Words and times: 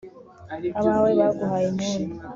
abawe 0.79 1.09
baguhaye 1.19 1.67
impundu 1.71 2.17